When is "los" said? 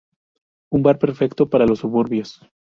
1.67-1.77